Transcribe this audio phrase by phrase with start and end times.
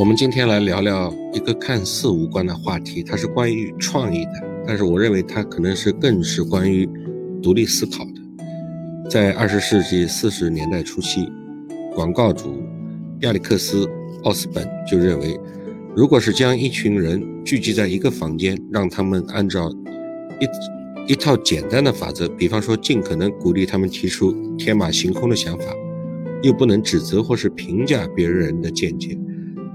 [0.00, 4.32] 我们今天来聊聊一个看似无关的话题，它是关于创意的，
[4.66, 6.88] 但是我认为它可能是更是关于
[7.42, 9.10] 独立思考的。
[9.10, 11.30] 在二十世纪四十年代初期，
[11.94, 12.62] 广告主
[13.20, 13.84] 亚历克斯·
[14.24, 15.38] 奥斯本就认为，
[15.94, 19.70] 如果是将一群人聚集在一个房间，让他们按照
[20.40, 25.64] 一一套简单的法则，比方说尽可能鼓励他们提出天马行空的想法，
[26.42, 29.14] 又不能指责或是评价别人的见解。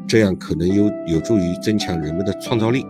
[0.08, 2.86] 这样可能有有助于增强人们的创造力。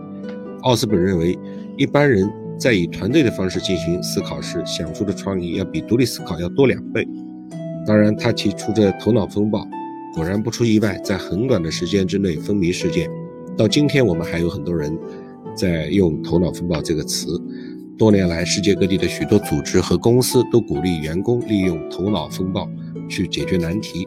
[0.62, 1.38] 奥斯本认为，
[1.76, 2.28] 一般人
[2.58, 7.06] 在以团队的方式进行思考时，想出的创意要比独立思考要多两倍。
[7.86, 9.66] 当然，他提出这头脑风暴，
[10.14, 13.08] 果然不出意外，在很短的时间之内风靡世界。
[13.56, 14.98] 到今天，我们还有很多人
[15.54, 17.40] 在用“头脑风暴”这个词。
[17.96, 22.68] 多年来，世界各地的许多组织和公司都鼓励员工利用头脑风暴
[23.08, 24.06] 去解决难题。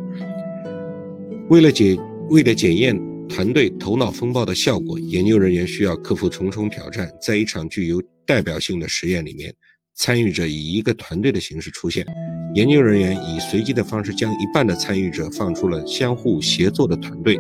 [1.49, 1.97] 为了解
[2.29, 2.95] 为了检验
[3.27, 7.11] 团队头脑风暴的效果，研究人员需要克服重重挑战。
[7.19, 9.51] 在一场具有代表性的实验里面，
[9.95, 12.05] 参与者以一个团队的形式出现。
[12.53, 17.39] 研究人员以随机的方式将一半的参与者放出了相互协作的团队。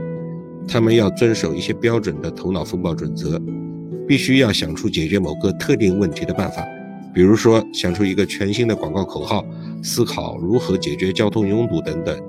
[0.67, 3.39] 他们要遵守一些标准的头脑风暴准则，
[4.07, 6.65] 必须要想出解决某个特定问题的办法，
[7.13, 9.45] 比如说想出一个全新的广告口号，
[9.83, 12.19] 思考如何解决交通拥堵等等。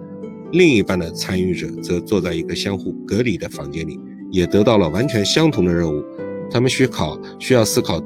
[0.53, 3.99] 另一半的参与者则坐在一个相互隔离的房间里，
[4.31, 6.05] 也得到了完全相同的任务。
[6.51, 8.03] 他们需考需要思考，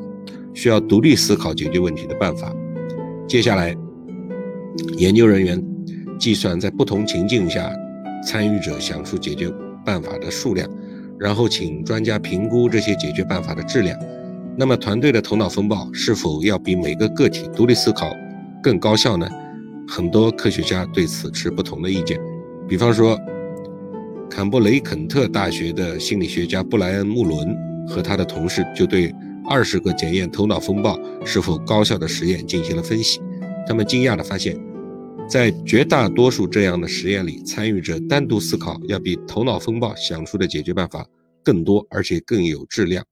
[0.52, 2.54] 需要独立思考解决问题的办法。
[3.26, 3.74] 接下来，
[4.98, 5.64] 研究人员
[6.18, 7.72] 计算在不同情境下
[8.22, 9.50] 参与者想出解决
[9.84, 10.68] 办法的数量，
[11.18, 13.98] 然后请专家评估这些解决办法的质量。
[14.58, 18.12] 那么，团队的头脑风暴是否要比每个个体独立思考
[18.62, 19.26] 更高效呢？
[19.88, 22.18] 很多科学家对此持不同的意见。
[22.68, 23.18] 比方说，
[24.30, 27.54] 坎布雷肯特大学的心理学家布莱恩·穆伦
[27.86, 29.14] 和他的同事就对
[29.46, 33.20] 二十个检验头脑风暴是否高效的实验进行了分析。
[33.66, 34.58] 他们惊讶地发现，
[35.28, 41.06] 在绝大多数这样的实验里，参与者单独思考要比头脑风暴想出的解决办法
[41.42, 43.04] 更多，而且更有质量。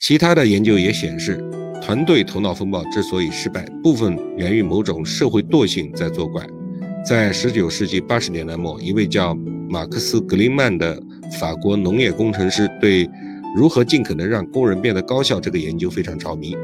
[0.00, 1.36] 其他的研究也显示，
[1.80, 6.44] 团队头脑风暴之所以失败，部分源于某种社会惰性在作怪。
[7.04, 9.34] 在19世纪80年代末，一位叫
[9.68, 11.02] 马克思·格林曼的
[11.40, 13.10] 法国农业工程师对
[13.56, 16.56] 如何尽可能让工人变得高效这个研究非常着迷。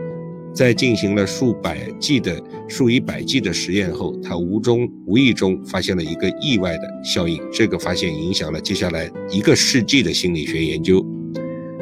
[0.54, 7.42] 在进行了数百计的数以百计的实验后，他无中无意中发现了一个意外的效应。
[7.52, 11.04] 这个发现影响了接下来一个世纪的心理学研究。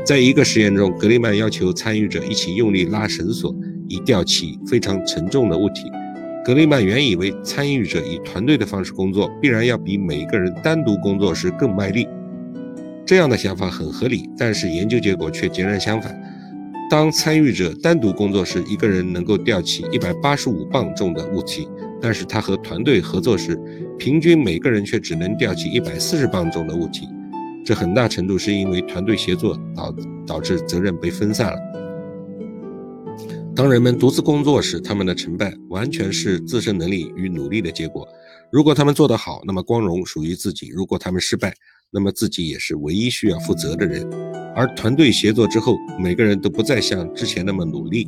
[0.05, 3.55] 在一个实验中，格林曼要求参与者一起用力拉绳索，
[3.87, 5.83] 以吊起非常沉重的物体。
[6.47, 12.07] 格雷曼原以为参与者以团队的方式工作，必然要比每一个人单独工作时更卖力。
[13.05, 16.17] 这样的想法很合理，但是研究结果却截然相反。
[16.89, 21.69] 当参与者单独工作时，一个人能够吊起一百八十五磅重的物体，
[22.01, 23.61] 但是他和团队合作时，
[23.99, 27.09] 平均每个人却只能吊起一百四十磅重的物体。
[27.65, 29.93] 这很大程度是因为团队协作导
[30.25, 31.59] 导致责任被分散了。
[33.57, 38.07] 当人们独自工作时，他们的成败完全是自身能力与努力的结果。
[38.53, 41.55] 如果他们做得好，那么光荣属于自己；如果他们失败，
[41.91, 44.07] 那么自己也是唯一需要负责的人。
[44.55, 48.07] 而团队协作之后，每个人都不再像之前那么努力。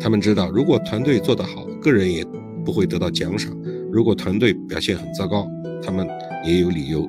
[0.00, 2.24] 他们知道，如果团队做得好，个人也
[2.64, 3.52] 不会得到奖赏；
[3.92, 5.46] 如果团队表现很糟糕，
[5.84, 6.08] 他们
[6.46, 7.06] 也有理由，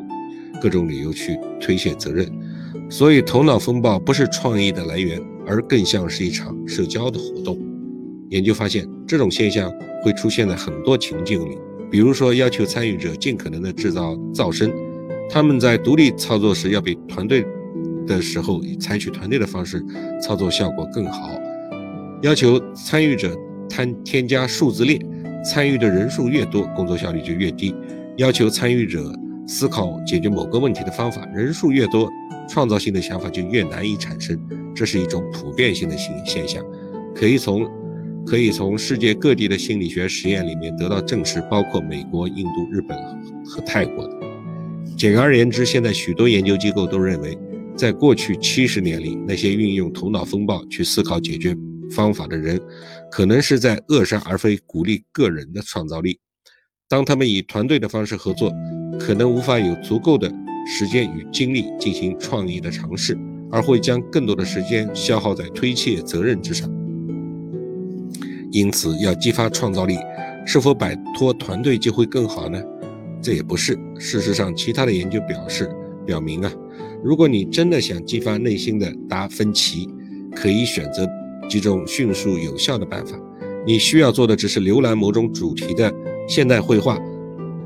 [0.61, 2.29] 各种理由去推卸责任。
[2.89, 5.17] 所以，头脑风暴不是创意的来源。
[5.45, 7.57] 而更像是一场社交的活动。
[8.29, 9.71] 研究发现，这种现象
[10.03, 11.57] 会出现在很多情境里，
[11.91, 14.71] 比如说要求参与者尽可能的制造噪声，
[15.29, 17.45] 他们在独立操作时要比团队
[18.07, 19.83] 的时候采取团队的方式
[20.21, 21.39] 操作效果更好；
[22.23, 23.37] 要求参与者
[23.69, 24.99] 添添加数字列，
[25.45, 27.73] 参与的人数越多，工作效率就越低；
[28.17, 29.13] 要求参与者
[29.47, 32.09] 思考解决某个问题的方法，人数越多，
[32.53, 34.39] 创造性的想法就越难以产生。
[34.75, 36.63] 这是一种普遍性的现现象，
[37.15, 37.67] 可以从
[38.27, 42.95] 可以从世界各地的心理学实验里面得到证实，包括美国、印度、日本
[43.43, 44.13] 和泰国的。
[44.95, 47.35] 简而言之，现在许多研究机构都认为，
[47.75, 51.57] 在过去七十年里，那些运用头脑风暴去思考解决
[51.89, 52.61] 方法的人，
[53.09, 56.19] 可能是在扼杀而非鼓励个人的创造力。
[56.87, 58.53] 当他们以团队的方式合作，
[58.99, 60.31] 可能无法有足够的
[60.65, 63.17] 时间与精力进行创意的尝试。
[63.51, 66.67] 而会将更多的时间消耗在推卸责任之上。
[68.51, 69.95] 因此，要激发创造力，
[70.43, 72.59] 是否摆脱团队就会更好呢？
[73.21, 73.77] 这也不是。
[73.99, 75.69] 事实上，其他的研究表示
[76.03, 76.51] 表明啊，
[77.03, 79.87] 如果你真的想激发内心的达芬奇，
[80.35, 81.07] 可以选择
[81.47, 83.15] 几种迅速有效的办法。
[83.67, 85.93] 你需要做的只是浏览某种主题的
[86.27, 86.97] 现代绘画，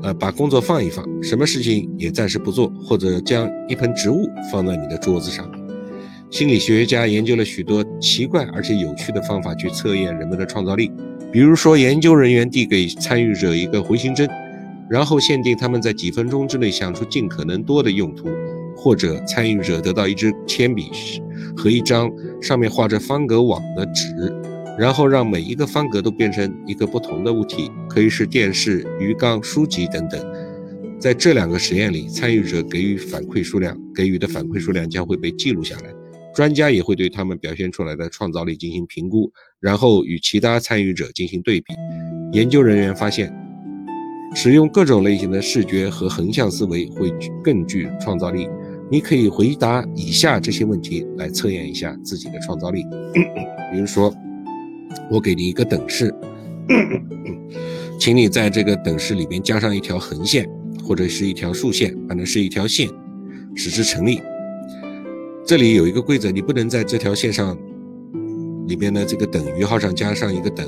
[0.02, 5.50] 呃，把工作放一放，什么事情也暂时不做，或者将一盆植物放在你的桌子上。
[6.30, 10.92] 心理学家研究了许多奇怪而且有趣的方法去测验人们的创造力，
[11.32, 14.28] 比如说，研究人员递给参与者一个回形针，
[14.88, 18.28] 然后限定他们在几分钟之内想出尽可能多的用途，
[18.76, 20.90] 或者参与者得到一支铅笔
[21.56, 22.10] 和一张
[22.40, 24.32] 上面画着方格网的纸，
[24.78, 30.24] 然后让每一个方格都变成一个不同的物体，可以是电视、鱼缸、书籍等等。
[31.00, 35.92] 在这两个实验里，参与者给予反馈数量，给予的反馈数量将会被记录下来。
[36.34, 41.74] 专家也会对他们表现出来的创造力进行评估，然后与其他参与者进行对比。
[42.32, 43.32] 研究人员发现，
[44.34, 48.48] 使用各种类型的视觉和横向思维会更具创造力。
[48.90, 52.84] 你可以回答以下这些问题来测验一下自己的创造力。
[53.72, 54.14] 比如说，
[55.10, 56.14] 我给你一个等式，
[57.98, 60.48] 请你在这个等式里边加上一条横线
[60.84, 62.88] 或者是一条竖线，反正是一条线，
[63.54, 64.20] 使之成立。
[65.46, 67.56] 这里有一个规则，你不能在这条线上
[68.66, 70.66] 里边的这个等于号上加上一个等，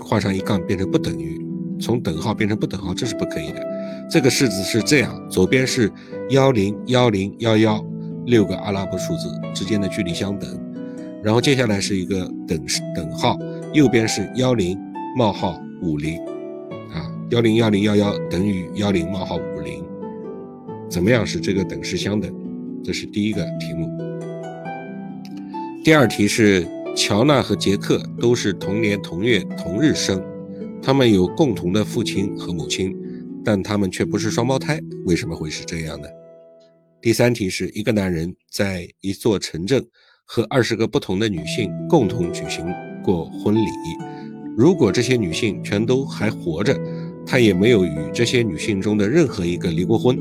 [0.00, 1.40] 画上一杠变成不等于，
[1.80, 3.66] 从等号变成不等号，这是不可以的。
[4.10, 5.90] 这个式子是这样：左边是
[6.28, 7.82] 幺零幺零幺幺
[8.26, 10.60] 六个阿拉伯数字之间的距离相等，
[11.22, 12.62] 然后接下来是一个等
[12.94, 13.38] 等号，
[13.72, 14.76] 右边是幺零
[15.16, 16.18] 冒号五零
[16.92, 19.84] 啊，幺零幺零幺幺等于幺零冒号五零，
[20.90, 22.34] 怎么样使这个等式相等？
[22.82, 23.88] 这是第一个题目。
[25.84, 30.20] 第二题是乔纳和杰克都是同年同月同日生，
[30.82, 32.92] 他们有共同的父亲和母亲，
[33.44, 36.08] 但他们却不是双胞胎，为什么会是这样呢？
[37.00, 39.86] 第三题是一个男人在一座城镇
[40.24, 42.66] 和二十个不同的女性共同举行
[43.02, 43.60] 过婚礼，
[44.56, 46.78] 如果这些女性全都还活着，
[47.26, 50.18] 他也没有与这些女性中的任何一个离过婚。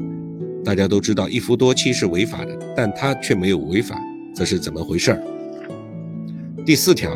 [0.64, 3.98] 大家都知道一夫多妻是违法的，但他却没有违法，
[4.36, 5.24] 这是怎么回事儿？
[6.66, 7.10] 第四条，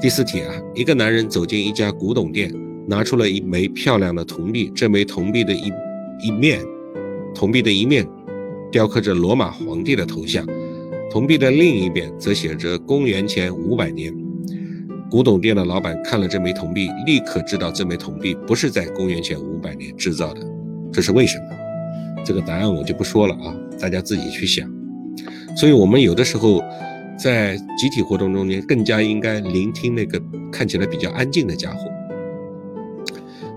[0.00, 2.52] 第四题啊，一个男人走进一家古董店，
[2.86, 4.70] 拿出了一枚漂亮的铜币。
[4.74, 5.72] 这枚铜币的一
[6.22, 6.60] 一面，
[7.34, 8.06] 铜币的一面
[8.70, 10.44] 雕刻着罗马皇帝的头像，
[11.10, 14.12] 铜币的另一边则写着公元前五百年。
[15.10, 20.40] 古董店的老板看了这枚铜币，立刻知道这枚铜币不是在公元前五百年制造的。
[20.92, 21.44] 这是为什么？
[22.24, 24.68] 这个答案我就不说了啊，大家自己去想。
[25.56, 26.62] 所以，我们有的时候。
[27.20, 30.22] 在集体活动中间，更加应该聆听那个
[30.52, 31.90] 看起来比较安静的家伙。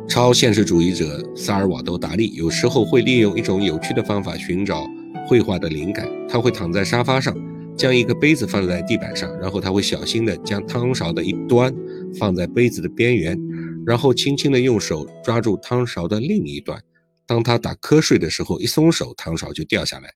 [0.07, 4.83] 超现实主义者萨尔瓦多·达利有时候会利用一种有趣的方法寻找
[5.27, 6.09] 绘画的灵感。
[6.27, 7.37] 他会躺在沙发上，
[7.75, 11.73] 将一个杯子放在地板上，然后他会小心地将汤勺的一端
[12.19, 13.39] 放在杯子的边缘，
[13.85, 16.79] 然后轻轻地用手抓住汤勺的另一端。
[17.25, 20.09] 当他打瞌睡的时候，一松手，汤勺就掉下来，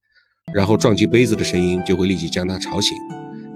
[0.54, 2.98] 然后撞击杯子的声音就会立即将他吵醒。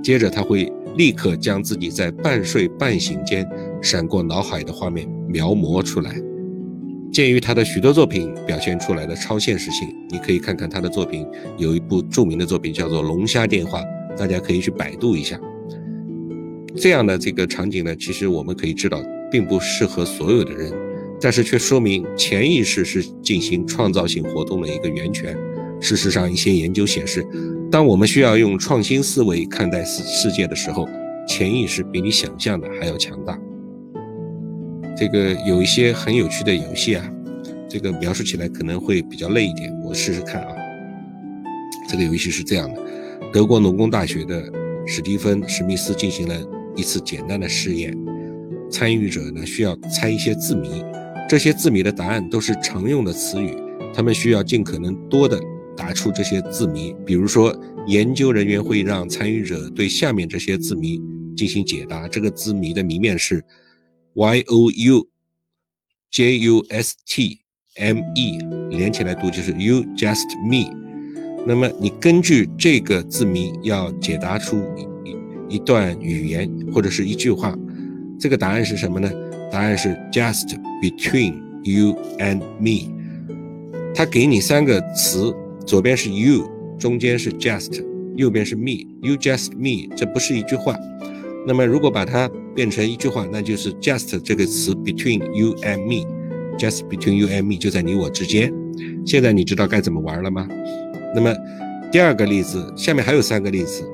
[0.01, 3.45] 接着他会立刻将自己在半睡半醒间
[3.81, 6.28] 闪过脑海的画面描摹出来。
[7.11, 11.25] 鉴于他的许多作品表现出来的超现实性，你可以看看他的作品。
[11.57, 13.81] 有一部著名的作品叫做《龙虾电话》，
[14.17, 15.39] 大家可以去百度一下。
[16.75, 19.01] 这样的这个场景呢，其实我们可以知道，
[19.31, 20.71] 并不适合所有的人，
[21.19, 25.35] 但是却说明潜意识是进行创造性活动的一个源泉。
[25.81, 27.25] 事实上，一些研究显示。
[27.71, 30.87] 当我们需要用创新思维看待世世界的时候，
[31.27, 33.39] 潜意识比你想象的还要强大。
[34.99, 37.09] 这个有一些很有趣的游戏啊，
[37.69, 40.53] 这个描述起来可能会比较累一点，我试试看啊。
[41.89, 42.81] 这个游戏是这样的：
[43.31, 44.43] 德国农工大学的
[44.85, 46.35] 史蒂芬·史密斯进行了
[46.75, 47.95] 一次简单的试验，
[48.69, 50.83] 参与者呢需要猜一些字谜，
[51.29, 53.55] 这些字谜的答案都是常用的词语，
[53.93, 55.39] 他们需要尽可能多的。
[55.77, 60.99] 答出这些字谜，比如说，研究人员会让参与者对下面这些字谜
[61.37, 62.05] 进行解答。
[62.05, 63.41] 这个字谜的谜面是
[64.19, 65.07] Y O U
[66.11, 67.39] J U S T
[67.77, 68.37] M E，
[68.69, 70.75] 连起来读就是 You Just Me。
[71.47, 77.57] 那么你根据这个字谜要解答出一一段语言或者是一句话。
[78.19, 79.09] 这个答案是什么呢？
[79.49, 80.49] 答案是 Just
[80.81, 82.93] Between You and Me。
[83.95, 85.33] 他给你三个词。
[85.65, 86.49] 左边是 you，
[86.79, 87.85] 中间是 just，
[88.15, 90.75] 右边是 me，you just me，这不是一句话。
[91.45, 92.27] 那么如果把它
[92.59, 98.53] 变成一句话，那就是 just 这个词 between you and me，just between you and me 就在你我之间。
[99.05, 100.45] 现在你知道该怎么玩了吗？
[101.15, 101.33] 那么
[101.89, 103.85] 第二个例子，下面还有三个例子。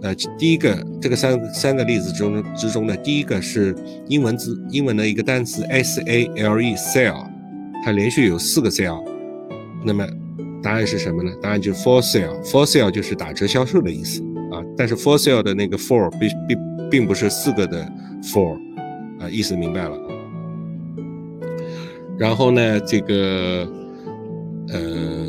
[0.00, 3.76] 呃，第一个这个三三个例子中之中的第一个是
[4.08, 7.26] 英文字英文的一个单词 s a l e sale，
[7.84, 9.04] 它连续有四个 sale。
[9.84, 10.08] 那么
[10.62, 11.30] 答案是什么呢？
[11.42, 14.22] 答案就是 for sale，for sale 就是打折销售的意思。
[14.76, 17.84] 但是 for sale 的那个 for 并并并不是四个的
[18.22, 18.54] for
[19.20, 19.98] 啊，意思明白了。
[22.18, 23.68] 然后呢，这个
[24.68, 25.28] 呃，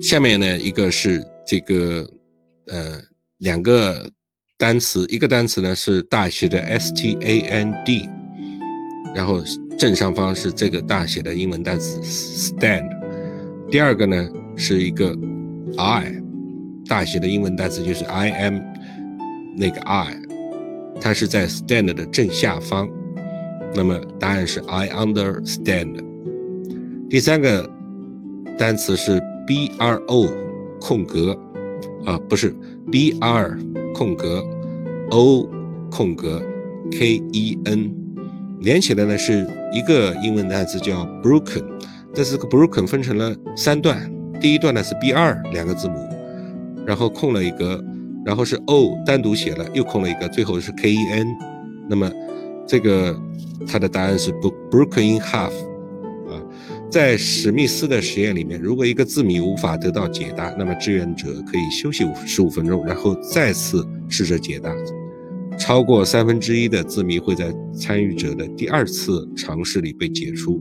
[0.00, 2.08] 下面呢一个是这个。
[2.70, 3.00] 呃，
[3.38, 4.06] 两个
[4.58, 8.06] 单词，一个单词呢是大写的 S T A N D，
[9.14, 9.42] 然后
[9.78, 12.86] 正上方是这个大写的英文单词 stand。
[13.70, 15.16] 第二个呢是一个
[15.78, 16.12] I，
[16.88, 18.60] 大写的英文单词就是 I am
[19.56, 20.16] 那个 I，
[21.00, 22.88] 它是在 stand 的正下方。
[23.74, 26.02] 那么答案是 I understand。
[27.10, 27.70] 第三个
[28.56, 30.26] 单词是 B R O
[30.80, 31.38] 空格。
[32.04, 32.54] 啊，不是
[32.90, 33.58] ，b r
[33.94, 34.42] 空格
[35.10, 35.46] o
[35.90, 36.40] 空格
[36.90, 37.92] k e n，
[38.60, 41.62] 连起来呢是一个英文单词叫 broken，
[42.14, 45.96] 但是个 broken 分成了三段，第一段呢是 b 二两个字母，
[46.88, 47.84] 然后空了一个，
[48.24, 51.26] 然后是 o 单独写了，又空了一个，最后是 k e n，
[51.86, 52.10] 那么
[52.66, 53.14] 这个
[53.66, 55.52] 它的答案是 book broken in half
[56.30, 56.40] 啊。
[56.90, 64.74] 在史密斯的实验里面，如果一个字谜无法得到解答，那么志愿者可以休息五十五分钟，然后再次试着解答。
[65.58, 70.58] 超过三分之一的字谜会在参与者的第二次尝试里被解除。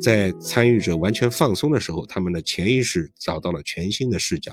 [0.00, 4.52] 在参与者完全放松的时候，他们的潜意识找到了全新的视角。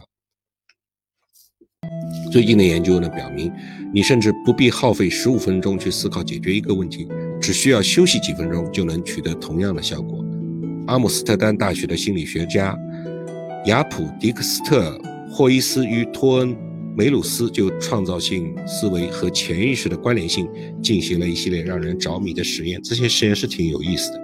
[2.31, 3.51] 最近的研究呢表明，
[3.93, 7.07] 你甚至不必耗费十五分钟去思考解决一个问题，
[7.39, 10.23] 只需要休息几分钟就能取得同样的效果。
[10.87, 12.75] 阿姆斯特丹大学的心理学家
[13.67, 14.99] 雅普迪克斯特
[15.31, 16.55] 霍伊斯与托恩
[16.95, 20.47] 梅鲁斯就创造性思维和潜意识的关联性
[20.81, 22.79] 进行了一系列让人着迷的实验。
[22.83, 24.21] 这些实验是挺有意思的。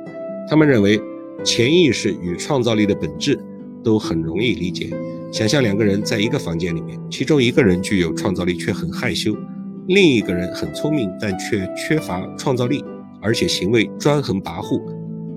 [0.50, 1.00] 他们认为，
[1.44, 3.40] 潜意识与创造力的本质
[3.84, 4.90] 都很容易理解。
[5.32, 9.36] 想象两个人在一个房间里面，其中一个人具有创造力却很害羞，
[9.88, 12.84] 另一个人很聪明但却缺乏创造力，
[13.22, 14.82] 而且行为专横跋扈。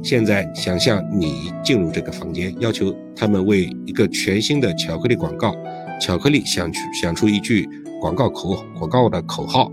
[0.03, 5.55] 现在想象你进入这个房间，要求他们为一个全新的巧克力广告，
[6.01, 7.69] 巧克力想出想出一句
[8.01, 9.71] 广告口广告的口号，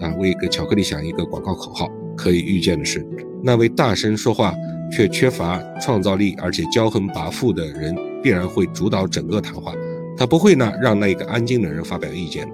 [0.00, 1.88] 啊，为一个巧克力想一个广告口号。
[2.14, 3.04] 可以预见的是，
[3.42, 4.52] 那位大声说话
[4.94, 9.74] 却缺乏创造力而且骄横跋扈的人，必然会主导整个谈话。
[10.16, 12.46] 他不会呢让那个安静的人发表意见。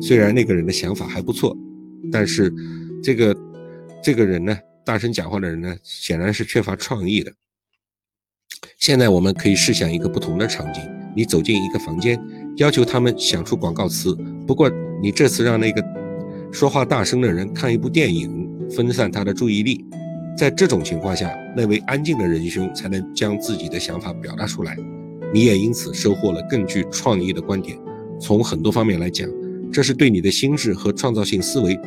[0.00, 1.56] 虽然那个人的想法还不错，
[2.12, 2.52] 但是
[3.02, 3.36] 这个
[4.02, 4.56] 这个人呢？
[4.82, 7.30] 大声讲话的人呢，显然是缺乏创意的。
[8.78, 10.82] 现在我们可以试想一个不同的场景：
[11.14, 12.18] 你走进一个房间，
[12.56, 14.16] 要求他们想出广告词。
[14.46, 14.70] 不过，
[15.02, 15.84] 你这次让那个
[16.50, 19.84] 说话大声的人看一部电影，分散他的注意力。
[20.36, 24.76] 在这种情况下，那位安静的仁兄才能将自己的想法表达出来。
[25.32, 27.78] 你也因此收获了更具创意的观点。
[28.20, 29.28] 从很多方面来讲，
[29.72, 31.78] 这是对你的心智和创造性思维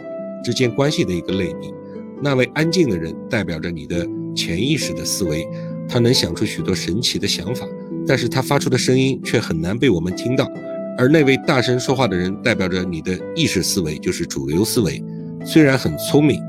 [0.44, 1.74] 之间关系的一个类比。
[2.22, 5.46] 那位安静的人代表着你的潜意识的思维，
[5.88, 7.68] 他能想出许多神奇的想法，
[8.08, 10.50] 但是他发出的声音却很难被我们听到。
[10.98, 15.04] 而那位大声说话的人代表着你的意识思维，就是主流思维，
[15.46, 16.40] 虽然很聪明，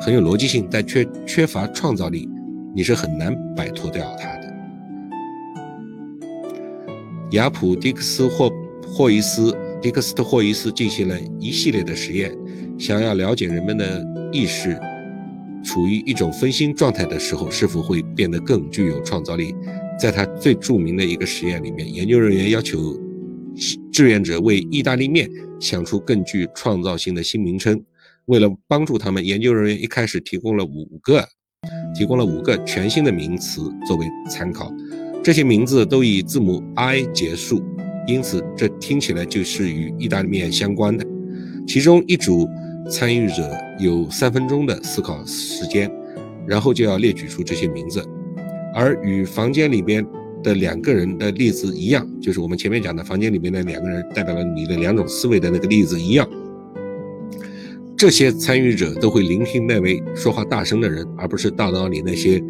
[0.00, 2.28] 很有逻辑性，但却缺乏创造力，
[2.74, 4.41] 你是很难摆脱掉他的。
[7.32, 8.52] 雅普迪克斯霍
[8.86, 12.30] 霍伊斯迪克斯特霍伊斯进行了一系列的实验，
[12.78, 14.78] 想要了解人们的意识。
[15.64, 19.54] 处于一种分心状态的时候，是否会变得更具有创造力？
[19.98, 23.00] 在他最著名的一个实验里面，研究人员要求
[23.90, 27.82] 志愿者为意大利面想出更具创造性的新名称。
[28.26, 31.26] 为了帮助他们，研究人员一开始提供了五个，
[31.96, 34.70] 提供了五个全新的名词作为参考。
[35.22, 37.62] 这些名字都以字母 I 结束，
[38.06, 41.06] 因此这听起来就是与意大利面相关的。
[41.66, 42.48] 其中一组。
[42.90, 43.48] 参与者
[43.78, 45.88] 有三分钟的思考时间，
[46.48, 48.04] 然后就要列举出这些名字。
[48.74, 50.04] 而与房间里边
[50.42, 56.28] 的两个人的例子一样，就是我们前面讲的房间里面的两个人代表了你的两种思维的那个例子一样。
[57.96, 62.42] 这些参与者都会聆听那位说话大声的人，而不是大脑里那些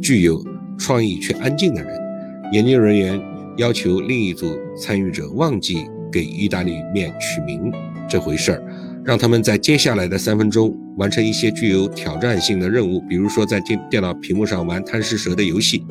[0.00, 0.40] 具有
[0.78, 2.09] 创意却安静的人。
[2.52, 3.20] 研究人员
[3.56, 7.72] 要求另一组参与者忘记给意大利面取名
[8.08, 8.62] 这回事儿。
[9.02, 15.82] 让他们在接下来的三分钟完成一些具有挑战性的任务，比如说在电电脑屏幕上玩贪吃蛇的游戏，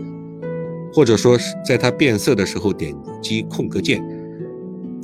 [0.93, 3.99] 或者说是在它变色的时候点击空格键。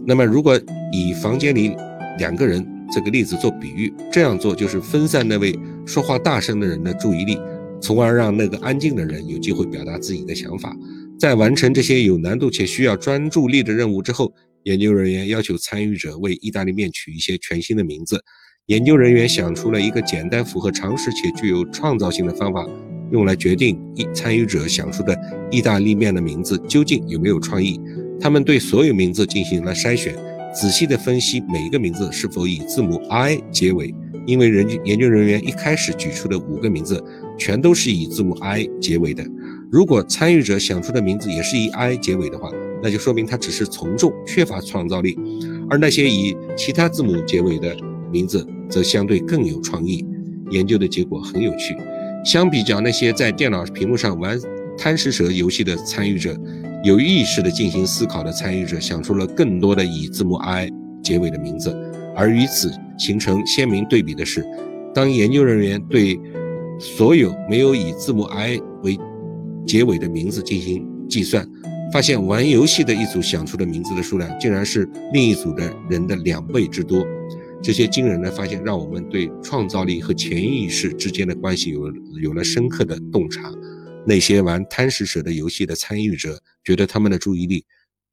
[0.05, 0.59] 那么，如果
[0.91, 1.75] 以房间里
[2.19, 7.39] 两个人这个例子做比喻，这样做就是分散那位说话大声的人的注意力，
[7.81, 10.77] 从而让那个安静的人有机会表达自己的想法。
[11.17, 18.21] 在完成这些有难度且需要专注力的任务之后，研究人员要求参与者为意大利面取一些全新的名字。
[18.65, 22.67] 研究人员想出了一个简单、符合常识且具有创造性的方法，
[23.11, 25.15] 用来决定一参与者想出的
[25.49, 27.79] 意大利面的名字究竟有没有创意。
[28.19, 30.15] 他们对所有名字进行了筛选，
[30.53, 33.93] 仔细地分析每一个名字是否以字母 I 结尾。
[34.25, 37.03] 因为人研究人员一开始举出的五个名字
[37.37, 39.23] 全都是以字母 I 结尾的。
[39.71, 45.15] 如果参与者想出的名字也是以 I 结尾的话，那就说明他只是从众，缺乏创造力；
[45.69, 47.75] 而那些以其他字母结尾的
[48.11, 50.05] 名字，则相对更有创意。
[50.51, 51.75] 研究的结果很有趣，
[52.23, 54.39] 相比较那些在电脑屏幕上玩
[54.77, 56.37] 贪食蛇游戏的参与者，
[56.83, 60.69] 有意识的进行思考的参与者想出了更多的以字母 I
[61.03, 61.75] 结尾的名字。
[62.15, 64.45] 而与此形成鲜明对比的是，
[64.93, 66.17] 当研究人员对
[66.79, 68.59] 所有没有以字母 I
[69.65, 71.47] 结尾的名字进行计算。
[71.93, 77.05] 发现玩游戏的一组想出的名字的数量，竟然是另一组的人的两倍之多。
[77.61, 81.91] 这些惊人的发现，让我们对创造力和潜意识之间的关系有
[82.21, 83.51] 有了深刻的洞察。
[84.05, 87.63] 那些玩贪食蛇的游戏的参与者，觉得他们的注意力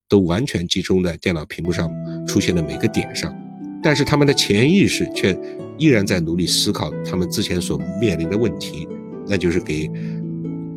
[0.09, 1.91] 都完全集中在电脑屏幕上
[2.27, 3.35] 出现的每个点上，
[3.83, 5.37] 但是他们的潜意识却
[5.77, 8.87] 依然在努力思考他们之前所面临的问题，
[9.27, 9.91] 那就是给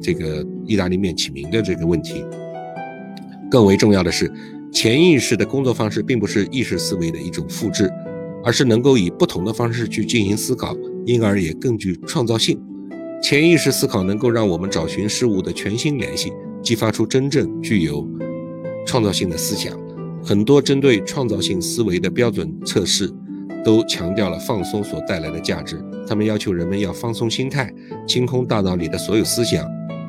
[0.05, 2.24] 这个意大利面起名的这个问题。
[3.50, 4.31] 更为重要的是，
[4.71, 7.89] 潜意识的工作方式并不是意识思维的一种复制，
[8.43, 12.62] 而是能够以不同的方式去进行思考，因而也更具创造性。
[13.24, 16.31] 潜意识思考能够让我们找寻事物的全新联系，
[16.62, 18.07] 激发出真正具有
[18.85, 19.75] 创造性的思想。
[20.24, 23.11] 很多针对创造性思维的标准测试
[23.63, 27.72] 都强调了放松所带来的价值，他们要求人们要放松心态，
[28.07, 29.65] 清空大脑里的所有思想。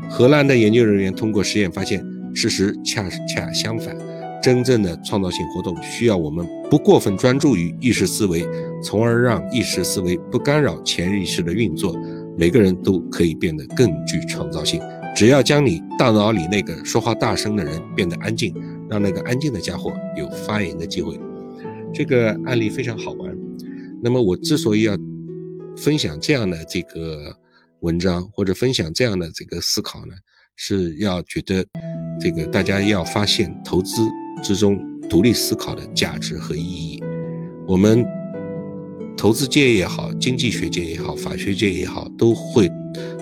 [0.08, 2.04] 荷兰的研究人员通过实验发现。
[2.34, 3.96] 事实恰恰相反，
[4.42, 8.46] 真正的创造性活动需要我们不过分专注于意识思维，
[8.84, 11.98] 从而让意识思维不干扰潜意识的运作。
[12.36, 14.82] 每个人都可以变得更具创造性，
[15.14, 18.54] 只要将你大脑里那个说话大声的人变得安静，
[18.90, 21.18] 让那个安静的家伙有发言的机会。
[21.94, 23.34] 这个案例非常好玩。
[24.02, 24.94] 那么我之所以要
[25.74, 27.34] 分享这样的这个
[27.80, 30.14] 文章，或者分享这样的这个思考呢，
[30.56, 31.64] 是要觉得。
[32.18, 34.00] 这个大家要发现投资
[34.42, 36.98] 之中独立思考的价值和意义。
[37.68, 38.02] 我们
[39.18, 42.70] 投资界也好，经济学界也好，法学界也好，都会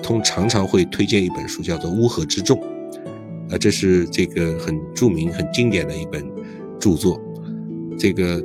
[0.00, 2.56] 通常常会推荐一本书，叫做《乌合之众》。
[3.52, 6.24] 啊，这是这个很著名、很经典的一本
[6.78, 7.20] 著作。
[7.98, 8.40] 这个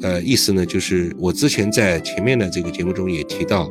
[0.00, 3.70] 呃意思呢，就是我之前在前面的这个节目中也提到，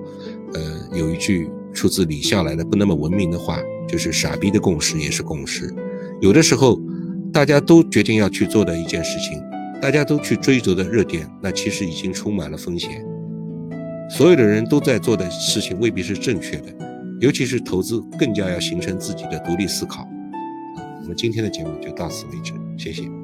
[0.54, 5.74] 呃，有一句出自李笑来的不那么文明的话，就是“傻逼的共识也是共识”。
[6.22, 6.80] 有的时候，
[7.34, 9.42] 大家都决定要去做的一件事情，
[9.82, 13.04] 大家都去追逐的热点，那其实已经充满了风险。
[14.10, 16.68] 所有的人都在做的事情未必是正确的，
[17.22, 20.06] 尤其是投资，更加要形成自己的独立思考。
[21.02, 23.21] 我们今天的节目就到此为止，谢谢。